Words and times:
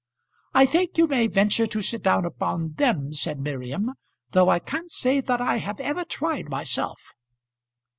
"I 0.55 0.65
think 0.65 0.97
you 0.97 1.05
may 1.05 1.27
venture 1.27 1.67
to 1.67 1.79
sit 1.83 2.01
down 2.01 2.25
upon 2.25 2.73
them," 2.73 3.13
said 3.13 3.39
Miriam, 3.39 3.91
"though 4.31 4.49
I 4.49 4.57
can't 4.57 4.89
say 4.89 5.21
that 5.21 5.39
I 5.41 5.57
have 5.57 5.79
ever 5.79 6.03
tried 6.05 6.49
myself." 6.49 6.99